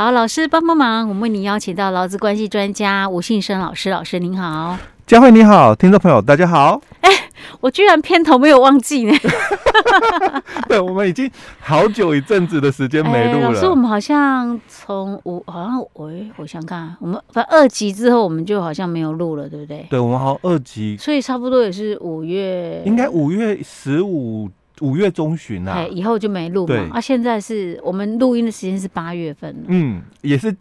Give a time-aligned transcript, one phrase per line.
[0.00, 4.74] 好，老师帮帮忙，我们为您邀请到劳资关系专家吴信生老师，老师您好，
[5.06, 6.80] 佳慧你好，听众朋友大家好。
[7.02, 7.10] 哎，
[7.60, 9.12] 我居然片头没有忘记呢。
[10.66, 13.50] 对，我们已经好久一阵子的时间没录了。
[13.50, 19.86] 老师，我们好像从五，好像喂，我想看，我们反正二集之后我们就好像没有录了，对不对？
[19.90, 24.48] 对，我们好像二集，所以差不多也是五月，应该五月十五。
[24.80, 26.88] 五月中旬啊，以后就没录嘛。
[26.92, 29.64] 啊，现在是我们录音的时间是八月份了。
[29.68, 30.54] 嗯，也是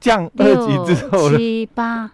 [0.00, 2.10] 降二级之后七八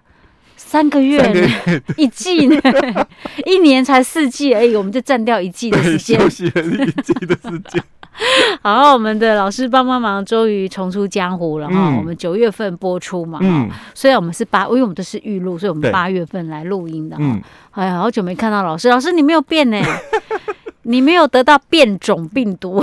[0.57, 2.61] 三个月，月 一季呢，
[3.47, 7.83] 一年才四季而已，我们就占掉一季的时间，休息了一季的时间。
[8.63, 11.91] 好，我们的老师帮帮忙，终于重出江湖了哈。
[11.91, 17.23] 嗯、我们九月份播出嘛，嗯，虽然我们是八，因为我们都是预录，所以我们八月份来录音的哈。
[17.23, 17.41] 嗯、
[17.71, 19.81] 哎呀，好久没看到老师，老师你没有变呢。
[20.89, 22.83] 你没有得到变种病毒，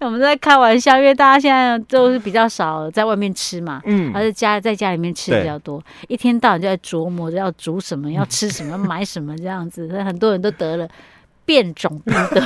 [0.00, 10.88] 我们在开玩笑，因为大家现在都是比较少在外面吃嘛，嗯，还是家在家里面吃比较多，一天到晚就在琢磨着要煮什么，要吃什么，买什么这样子，很多人都得了
[11.44, 12.40] 变种病毒。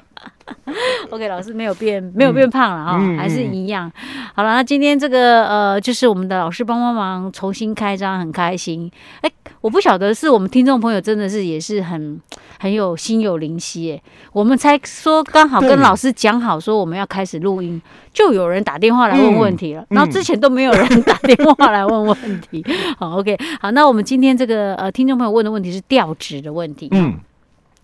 [1.10, 3.90] OK，老师没有变，没有变胖了啊，嗯、还是一样。
[4.34, 8.90] 好了，那今天这个呃，就是我们的老师帮帮忙重新开张，很开心。
[9.20, 12.20] 哎、欸，我不晓得是我们听众朋友真的是也是很
[12.58, 17.80] 很有心有灵犀哎，我们才说刚好跟老师讲好说我们要开始录音，
[18.12, 22.64] 就有人打电话来问问题了，嗯、然后之前都没有人 打电话来问问题。
[22.98, 26.88] 好，OK，好，那我们今天这个呃，听众朋友问的问题是调职的问题。
[26.92, 27.18] 嗯。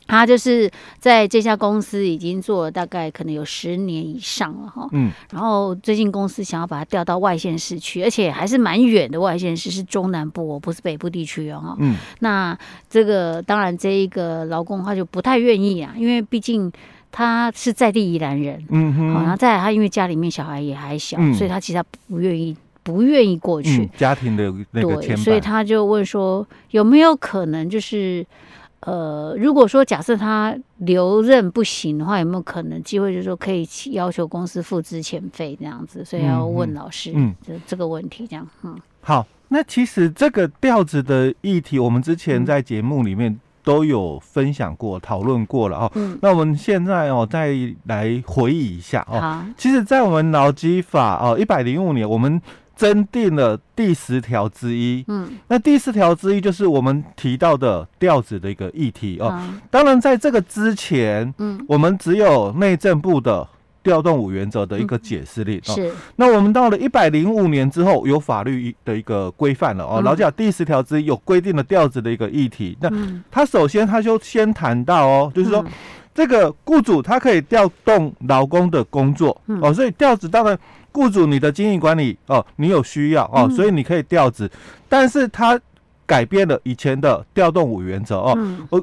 [0.07, 12.57] 他就是在这家公司已经做了大概可能有十年以上了哈，嗯，然后最近公司想要把他调到外县市去，而且还是蛮远的外县市，是中南部哦，不是北部地区哦，嗯，那
[12.89, 16.71] 这个当然这一个劳工他就不太愿意啊，因为毕竟
[17.11, 28.25] 他是在地宜兰人，嗯哼，然后再来他因为家里面小孩也还小，嗯、所以他其实他不愿意不愿意过去，嗯、家庭的那个牵绊，所以他就问说有没有可能就是。
[28.87, 36.05] 呃，如果说假设他留任不行的话，有没有可能机会，就是说可以要求公司付资遣费这样子？
[36.05, 45.93] 所以要问老师，嗯，这这个问题这样，嗯，好，那其实这个调子的议题，我们之前在节目里面都有分享过、讨论过了哦。
[45.97, 49.19] 嗯，那我们现在哦，再来回忆一下哦。
[49.19, 52.41] 好，其实，在我们劳基法哦，一百零五年我们。
[52.77, 59.31] 增订了第十条之一，嗯，那第十条之一就是我们提到的调子的一个议题哦。
[59.33, 63.49] 嗯、当然，在这个之前，嗯，我们只有内政部的
[63.83, 65.93] 调动五原则的一个解释令，嗯、是。
[66.17, 70.03] 那我们到了一百零五年之后，有法律的一个规范了哦。
[70.03, 72.77] 劳基法第十条之一有规定了调子的一个议题。
[72.81, 72.91] 那
[73.31, 75.65] 他首先他就先谈到哦，就是说
[76.17, 80.59] 这个雇主他可以调动劳工的工作哦，所以调职当然。
[80.97, 84.51] 雇主，你的经营管理哦，你有需要哦，所以你可以调职，嗯、
[84.89, 85.61] 但是他
[86.07, 88.33] 改变了以前的调动五原则哦。
[88.35, 88.83] 嗯、我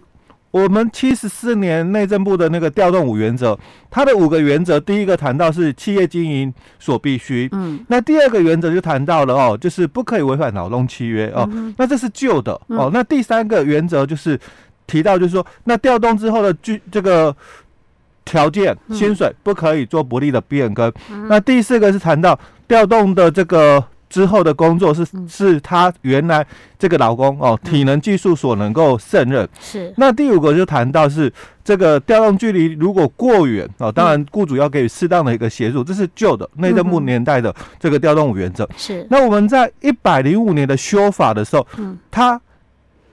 [0.52, 3.58] 我们七十四年内政部的那个调动五原则，
[3.90, 12.92] 它的五个原则，第一个谈到是企业经营所必须，嗯，那第二个原则就谈到了哦，就是不可以违反劳动契约哦，嗯、那这是旧的哦。
[12.94, 14.40] 那第三个原则就是
[14.88, 17.36] 提到，就是说那调动之后的具这个。
[18.26, 20.90] 条件薪水不可以做不利的变更。
[21.12, 22.40] 嗯、那第四个是谈到
[22.70, 26.44] 调动的这个之后的工作是、嗯、是他原来
[26.80, 29.46] 这个老公哦体能技术所能够胜任。
[29.60, 29.94] 是。
[29.98, 31.32] 那第五个就谈到是
[31.66, 38.68] 这个调动距离如果过远哦，当然雇主要给予适当的一个协助，这是旧的内政部年代的这个调动五原则。
[38.78, 39.06] 是。
[39.10, 42.40] 那我们在一百零五年的修法的时候，嗯，他。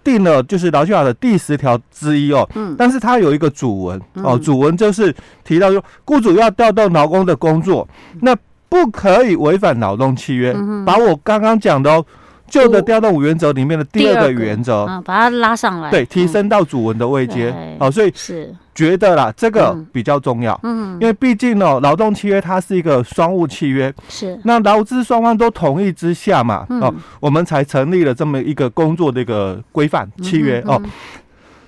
[0.03, 7.87] 定了就是劳基法的第十条之一哦，嗯，但是它有一个主文哦，主文就是提到说，雇主要调动劳工的工作，
[8.21, 8.37] 那
[8.69, 10.55] 不可以违反劳动契约，
[10.87, 12.05] 把我刚刚讲的哦。
[12.51, 18.55] 旧的调动五原则里面的第二个原则，嗯，把它拉上来，对，提升到主文的位阶，好，所以是。
[18.73, 30.81] 觉得啦，这个比较重要，嗯，因为毕竟呢，劳动契约它是一个双务契约，是，那劳资双方都同意之下嘛，哦，我们才成立了这么一个工作的一个规范契约哦。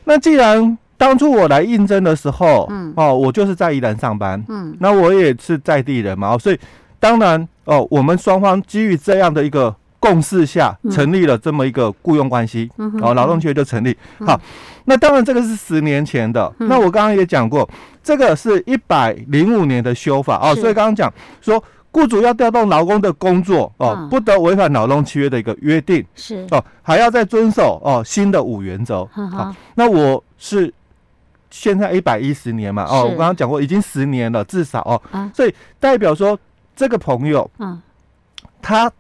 [0.05, 6.59] 那既然当初我来应征的时候，嗯，哦，我就是在宜兰上班，嗯，那我也是在地人嘛，所以
[6.99, 9.75] 当然哦，我们双方基于这样的一个。
[10.03, 13.97] 共识下成立了这么一个雇佣关系，然后劳动契约就成立。
[14.27, 14.39] 好，
[14.87, 16.53] 那当然这个是十年前的。
[16.59, 17.69] 那我刚刚也讲过，
[18.03, 21.63] 这个是一百零五年的修法哦，所以刚刚讲说，
[21.93, 26.45] 雇主要调动劳工的工作哦，不得违反劳动契约的一个约定是。
[26.51, 29.05] 哦，还要再遵守哦新的五原则。
[29.13, 30.75] 好，那我是
[31.49, 36.37] 现在一百一十年嘛哦，我刚刚讲过已经十年了，至少哦，所以代表说。
[36.75, 37.81] 这个朋友，嗯，
[38.63, 38.91] 他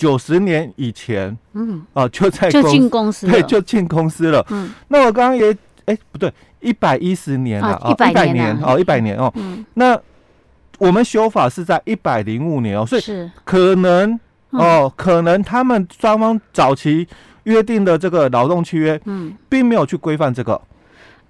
[0.00, 4.42] 九十年以前，嗯，哦，就在就进公司，对，就进公司了。
[4.48, 5.54] 嗯，那我刚刚也，
[5.84, 9.30] 哎，不对，一百一十年了，哦，一百年，哦，一百年哦。
[9.36, 10.00] 嗯，那
[10.78, 14.18] 我们修法是在一百零五年哦，所以是可能
[14.48, 17.06] 哦，可能他们双方早期
[17.42, 20.58] 约定的这个劳动契约，嗯，并没有去规范这个。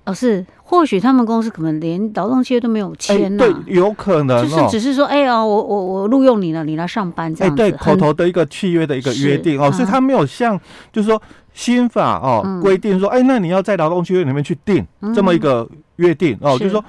[0.05, 3.53] 哦，是，或许他们公司可能连劳动契约都没有签呢、啊欸。
[3.53, 7.63] 对，有可能、哦，就是只是说，哎呀，我我我录用你了，你来上班这样子。
[7.63, 10.59] 哎，对，口头的一个契约的一个约定哦，所以他没有像，
[10.91, 11.21] 就是说
[11.53, 16.83] 新法哦规、嗯、定说，哎，那你要在劳动契约里面去定这么一个约定、嗯、哦，就是说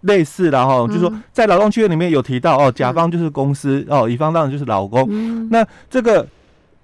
[0.00, 5.06] 类似的哈、哦，就是说在劳动契约里面有提到哦，甲方就是公司、嗯、哦，乙方当然就是老公。
[5.10, 6.26] 嗯、那这个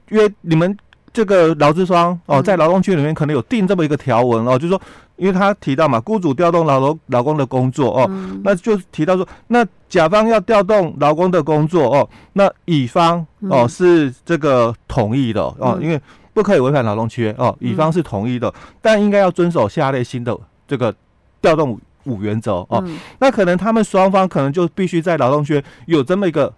[0.08, 0.76] 约你们
[1.12, 4.80] 这个劳资双哦，在劳动契约里面可能有定这么一个条文哦，就是说。
[5.20, 16.00] 因为他提到嘛，雇主调动劳动劳工的工作哦，嗯、那就提到说，那甲方要调动劳工的工作哦，那乙方哦、嗯、是这个同意的哦，因为
[16.32, 20.34] 不可以违反劳动契约哦，乙方是同意的，嗯、但应该要遵守下列新的
[20.66, 20.94] 这个
[21.42, 22.82] 调动五原则哦。
[22.86, 26.50] 嗯、那可能他们双方可能就必须在劳动区有这么一个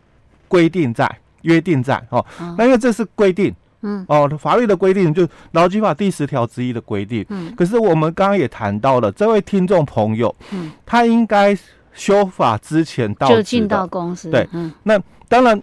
[0.47, 3.53] 规定在约定在哦，嗯、那因为这是规定。
[3.83, 7.25] 嗯哦，法律的规定就劳基法第十条之一的规定。
[7.29, 11.57] 嗯，可是我们刚刚也谈到了，这位听众朋友，嗯，他应该
[11.93, 14.31] 修法之前到就进到公司。
[14.31, 15.63] 对，嗯，那当然，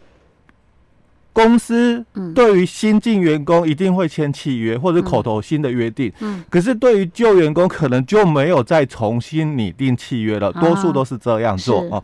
[1.34, 2.06] 公司
[2.36, 6.12] 对于新进员工一定会签契约或者口头新的约定。
[6.20, 12.04] 嗯，可是对于旧员工可能就没有再重新拟定契约了，多数都是这样做哦。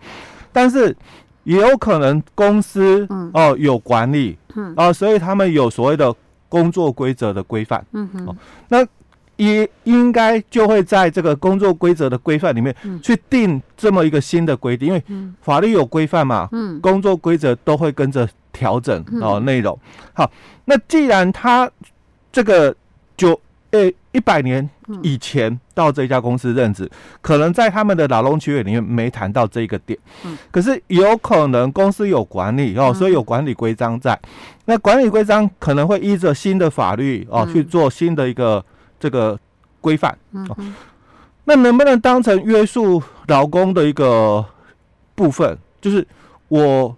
[0.52, 0.96] 但是。
[1.46, 4.36] 也有可能公司哦有管理，
[4.76, 6.14] 啊，所以他们有所谓的
[6.50, 8.38] 工作规则的规范，嗯哼，
[8.70, 8.86] 那
[9.38, 15.04] 也应该就会在这个工作规则的规范里面去定这么一个新的规定，因为
[15.42, 19.78] 法律有规范嘛，嗯，工作规则都会跟着调整哦内容。
[20.14, 20.32] 好，
[20.66, 21.70] 那既然他
[22.32, 22.76] 这个
[23.18, 23.40] 就。
[23.76, 24.70] 对，一百年
[25.02, 26.90] 以前到这家公司任职，
[27.22, 30.00] 可能在他们的劳动契约里面没谈到这个点。
[30.24, 34.18] 嗯，可是有可能公司有管理哦，所以有管理规章在。
[34.64, 38.64] 那管理规章可能会依着新的法律哦去做新的一个
[38.98, 39.38] 这个
[39.82, 40.18] 规范。
[40.32, 40.74] 嗯，
[41.44, 44.46] 那能不能当成约束劳工的一个
[45.16, 45.58] 部分？
[45.82, 46.08] 就是
[46.48, 46.96] 我。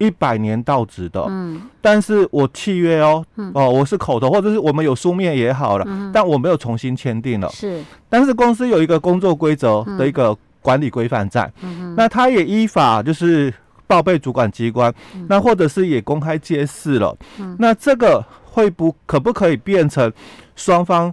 [0.00, 13.52] 一百年到职的，嗯，但是我契约哦，嗯、哦，我是口头或者是我们有书面也好了，嗯、但我没有重新签订了，是，但是公司有一个工作规则的一个管理规范在，嗯、那他也依法就是
[13.86, 20.10] 报备主管机关，嗯、那或者是也公开揭示了，嗯、那这个会不可不可以变成
[20.56, 21.12] 双方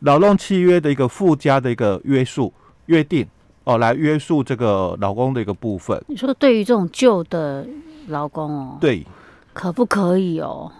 [0.00, 2.50] 劳动契约的一个附加的一个约束
[2.86, 3.26] 约定
[3.64, 6.02] 哦，来约束这个劳工的一个部分？
[6.08, 7.66] 你说对于这种旧的。
[8.08, 9.06] 劳工哦，对，
[9.52, 10.70] 可不可以哦？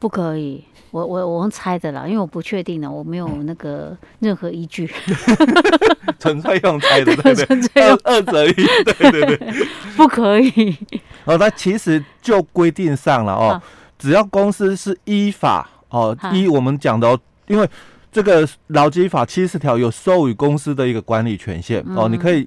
[0.00, 4.88] 不可以，我我我用猜的啦，因为我不确定的，我没有那个 任何依据，
[6.20, 9.54] 纯粹用猜的，对对， 纯粹用二择一，对对对，
[9.96, 10.76] 不可以。
[11.24, 13.60] 哦，那其实就规定上了哦，
[13.98, 17.68] 只要公司是依法哦，依我们讲的哦，因为
[18.12, 22.46] 这个劳基法七十条有授予公司的一个管理权限哦，你可以。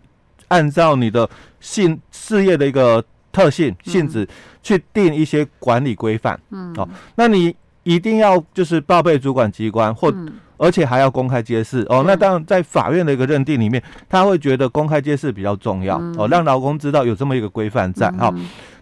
[0.52, 1.28] 按照你的
[1.62, 3.02] 性事业的一个
[3.32, 4.28] 特性性质
[4.62, 10.14] 去定一些管理规范，嗯，哦，那你一定要就是报备主管机关，或
[10.58, 12.04] 而且还要公开揭示哦。
[12.06, 15.98] 那当然在法院的一个认定里面，他会觉得公开揭示比较重要。
[16.18, 18.08] 哦，让劳工知道有这么一个规范在。
[18.20, 18.36] 哦。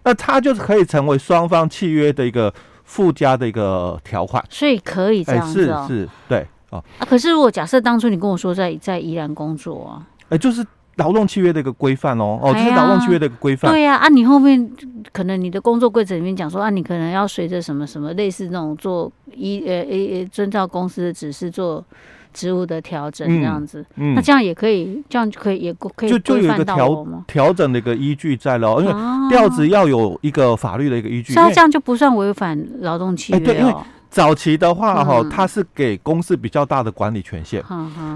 [0.03, 2.51] 那他就是可以成为双方契约的一个
[2.83, 6.83] 附加的一个条款，所以可以这样子是是，对哦。
[6.97, 10.65] 啊，可是如果假设当初你跟我说在在宜兰工作啊，哎，就是。
[10.99, 13.71] 劳动契约的一个规范哦，哦，这是劳动契约的一个规范。
[13.71, 14.69] 对呀，啊，你后面
[15.13, 21.83] 可能你的工作规则里面讲说啊，你可能要随着什么什么类似那种做一呃呃遵照公司的指示做
[22.33, 28.93] 职务的调整这样子，那这样也可以，这样就可以也可以就就有一个调调整的一个依据在了，因为
[29.29, 33.39] 调子要有一个法律的一个依据，那这样就不算违反劳动契约。
[33.39, 33.73] 对，因为
[34.09, 37.63] 早期的话哈，它是给公司比较大的管理权限，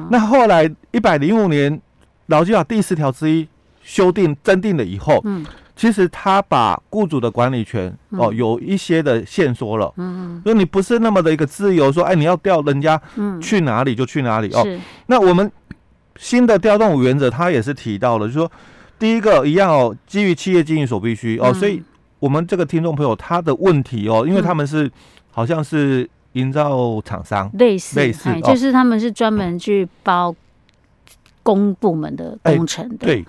[0.09, 1.81] 那后来一百零五年。
[2.27, 3.47] 劳基法第四条之一
[3.83, 12.99] 修订增订了以后，嗯，其实他把雇主的管理权哦有一些的限缩了，嗯嗯，所以你不是那么的一个自由，说哎你要调人家
[13.41, 14.65] 去哪里就去哪里哦。
[15.07, 15.51] 那我们
[16.15, 18.49] 新的调动五原则，他也是提到了，就是说
[18.97, 21.83] 第一个一样哦，基于企业经营所必须哦，所以
[22.19, 24.89] 我们这个听众朋友他的问题哦，因为他们是
[25.31, 30.33] 好像是营造厂商类似类似，就是他们是专门去包。
[31.43, 33.23] 公部门的工程的，对，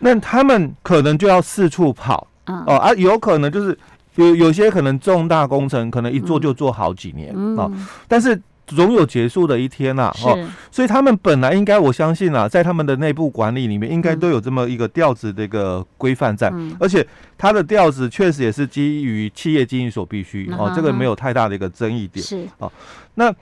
[0.00, 3.78] 那他们可能就要四处跑嗯、哦啊，有可能就是
[4.16, 7.56] 有有些可能重大工程，可能一做就做好几年啊、嗯。
[7.56, 7.72] 哦，
[8.06, 8.38] 但是。
[8.64, 10.38] 总有结束的一天呐，哦，
[10.70, 22.46] 所以他们本来应该，我相信啊，在他们的内部管理里面，应该都有这么一个调子的一个规范在，而且他的调子确实也是基于企业经营所必须哦，这个没有太大的一个争议点，是。
[22.58, 22.72] 哦，
[23.16, 23.34] 那。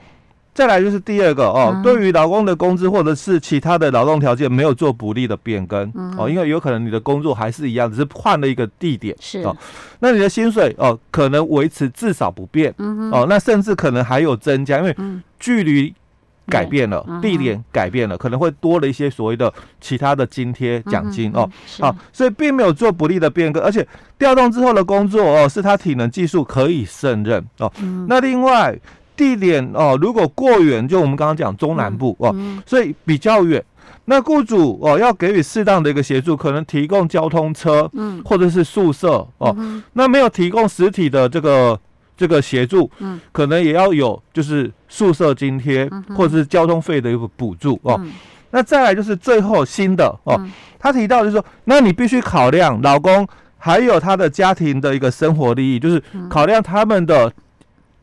[0.53, 9.41] 再来就是第二个哦，嗯、对于劳工的工资或者是其他的劳动条件没有做不利的变更、嗯、哦，因为有可能你的工作还是一样，只是换了一个地点是。
[9.43, 9.57] 哦，
[10.01, 14.97] 那你的薪水哦可能维持至少不变、嗯、哦，那甚至可能还有增加，因为
[15.39, 15.95] 距离
[16.47, 23.87] 改变了，嗯、地点改变了，可能会多了一些所谓的其他的津贴奖金、嗯、哦，好，所以并没有做不利的变更，而且
[24.19, 28.77] 调动之后的工作哦是他体能技术可以胜任哦，嗯、那另外。
[29.21, 32.35] 地点哦，如果过远，就我们刚刚讲中南部哦，
[32.65, 33.63] 所以比较远，
[34.07, 39.55] 那雇主哦要给予适当的一个协助，可能提供交通车，嗯，或者是宿舍哦，
[39.93, 41.79] 那没有提供实体的这个
[42.17, 45.87] 这个协助，嗯，可能也要有就是宿舍津贴
[46.17, 48.01] 或者是交通费的一个补助哦。
[48.53, 50.41] 那再来就是最后新的哦，
[50.79, 57.31] 他提到就是说，那你必须考量老公还有他的家庭的一个生活利益，就是考量他们的。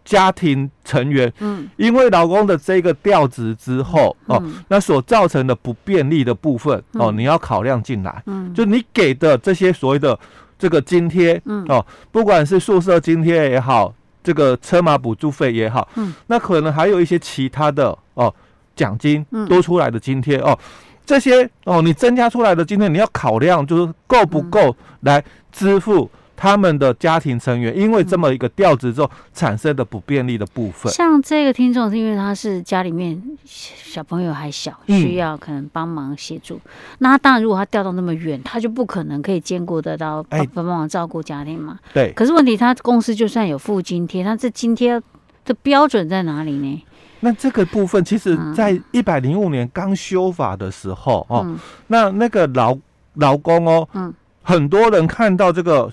[0.08, 10.18] 家庭成员，嗯，因为老公的这个调职之后，哦，那所造成的不便利的部分，哦，你要考量进来，嗯，就你给的这些所谓的
[10.58, 18.34] 这个津贴，嗯，哦，不管是宿舍津贴也好，这个车马补助费也好，嗯，那可能还有一些其他的哦，
[18.78, 20.58] 奖金多出来的津贴哦，
[21.06, 25.22] 这些哦，你增加出来的津贴，你要考量就是够不够来
[25.52, 26.10] 支付。
[26.38, 36.56] 他们的家庭成员因为这么一个调职之后产生的不便利的部分，像这个听众是因为他是家里面小朋友还小，需要可能帮忙协助。
[36.58, 41.79] 嗯、那他当然如果他调到那么远，他就不可能可以兼顾得到帮帮忙照顾家庭嘛。
[41.91, 42.13] 对。
[42.13, 45.01] 可是问题他公司就算有付津贴，那这津贴
[45.44, 46.86] 的标准在哪里呢？
[47.22, 52.77] 那这个部分其实在一百零五年刚修法的时候哦，嗯、那那个劳
[53.15, 54.13] 劳工哦，嗯，
[54.44, 55.91] 很多人看到这个。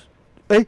[0.48, 0.66] 哎、欸，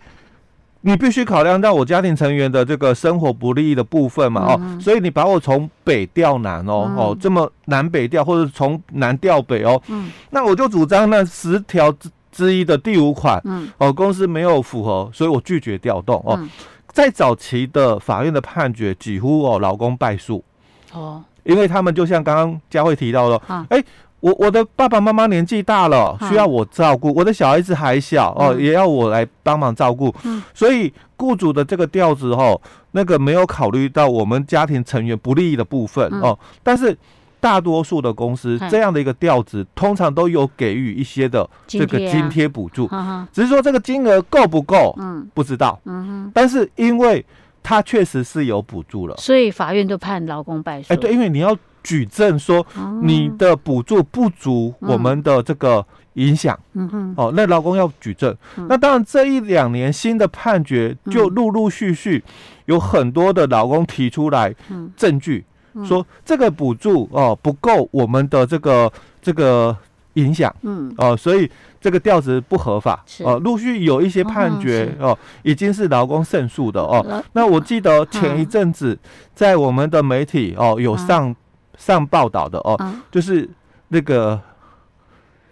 [0.80, 16.36] 你必须考量到我家庭成员的这个生活不利的部分嘛，哦，嗯、所以你把我从北调南哦，嗯、哦，这么南北调，或者从南调北哦，嗯，那我就主张那十条之之一的第五款，嗯，哦，公司没有符合，所以我拒绝调动哦。
[16.38, 16.48] 嗯、
[16.88, 20.44] 在早期的法院的判决，几乎哦，老公败诉，
[20.92, 23.82] 哦，因为他们就像刚刚佳慧提到的，哎、
[24.26, 27.14] 我我的爸爸妈妈年纪大了，需要我照顾。
[27.14, 30.12] 我的小孩子还小哦，也要我来帮忙照顾。
[30.52, 36.36] 所以雇主的这个调子哦，那个没有考虑到我们家庭成员不利益的部分哦。
[36.64, 36.98] 但是
[37.38, 42.90] 大多数的公司这样的一个调子，通常都有给予一些的这个津贴补助，
[43.32, 45.78] 只是说这个金额够不够，嗯，不知道。
[45.84, 47.24] 嗯，但是因为
[47.62, 50.92] 他确实是有补助了，所以法院就判劳工败诉。
[50.92, 51.56] 哎，对，因为你要。
[51.86, 52.66] 举证说
[53.00, 58.36] 你的补助不足我们的这个影响，嗯哼，哦，那劳工要举证。
[58.68, 62.24] 那当然这一两年新的判决就陆陆续续
[62.64, 64.52] 有很多的劳工提出来
[64.96, 65.44] 证据，
[65.84, 69.76] 说这个补助哦不够我们的这个这个
[70.14, 71.48] 影响，嗯，哦，所以
[71.80, 77.22] 这个调职不合法，哦，陆续有一些判决哦已经是劳工胜诉的哦。
[77.34, 78.98] 那我记得前一阵子
[79.36, 81.32] 在我们的媒体哦有上。
[81.76, 83.48] 上报道的哦，嗯、就是
[83.88, 84.40] 那个，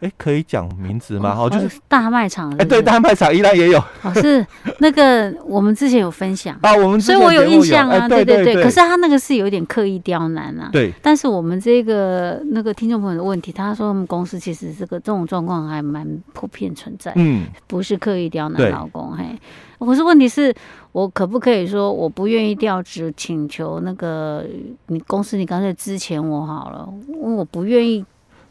[0.05, 1.35] 哎，可以讲名字吗？
[1.35, 2.55] 哦，就是大卖场。
[2.59, 3.79] 哎，对，大卖场依然也有。
[4.03, 4.47] 哦，是
[4.81, 8.63] 那个我们之前有分享啊，我们所以我有印象啊，对对对。
[8.63, 10.69] 可是他那个是有点刻意刁难啊。
[10.71, 10.93] 对。
[11.01, 19.25] 但是我们这个那个听众朋友的问题，他说我们公司其实这个这种状况还蛮普遍存在，嗯，不是刻意刁难老公，嘿。
[19.79, 20.55] 可是问题是，
[20.93, 24.43] 我可不可以说我不愿意调职，请求那个
[24.87, 28.03] 你公司，你干脆支遣我好了，因为我不愿意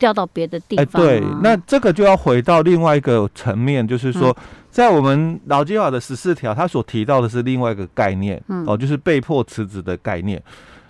[0.04, 0.84] 调到别的地方。
[0.84, 4.36] 哎，对，那这个就要回到另外一个层面，就是说，
[4.70, 10.42] 在我们劳基法的十四条，他所提到的是另外一个概念，哦，就是被迫辞职的概念。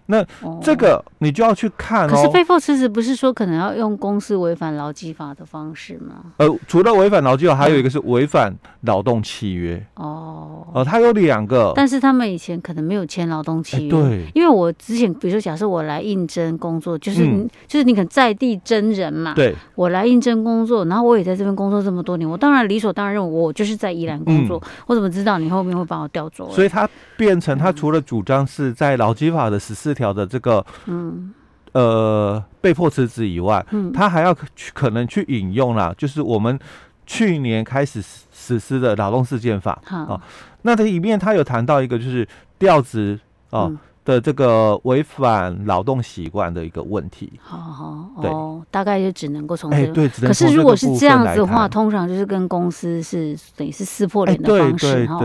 [0.07, 0.25] 那
[0.61, 2.11] 这个你就要去看哦。
[2.11, 6.33] 可是被迫辞职不是说可能要用公司违反劳基法的方式吗？
[6.37, 9.81] 呃，除了违反劳基法，还有一个是违反劳动契约。
[9.95, 11.71] 哦，哦，它有两个。
[11.73, 13.89] 但是他们以前可能没有签劳动契约。
[13.89, 14.25] 对。
[14.35, 17.25] 因为我之前，比如说，假设我来应征工作，就是
[17.65, 19.33] 就是你可能在地征人嘛。
[19.33, 19.55] 对。
[19.75, 24.61] 我来应征工作，然后我也在这边工作这么多年，我当然理所当然认为我就是在宜兰工作。
[24.85, 26.51] 我怎么知道你后面会把我调走？
[26.51, 29.93] 所以他变成，他除了主张是在劳基法的十四。
[29.93, 31.31] 条的这个，嗯，
[31.73, 36.59] 呃，被迫辞职以外，嗯，他还要去可能去引用啦，就是我们
[37.05, 40.19] 去年开始实施的劳动事件法啊，
[40.63, 43.19] 那这里面他有谈到一个就是调职
[43.51, 43.67] 啊。
[43.69, 55.19] 嗯的这个违反劳动习惯的一个问题，好好哦，大概就只能够从这，哎对，可是如果是这样子的话，通常就是跟公司是等于是撕破脸的方式哈，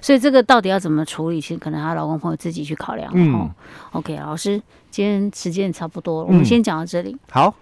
[0.00, 3.10] 所以这个到底要怎么处理，其实可能她老公朋友自己去考量。
[3.14, 3.50] 嗯
[3.92, 4.60] ，OK，老师，
[4.90, 7.16] 今天时间也差不多，我们先讲到这里。
[7.30, 7.54] 好。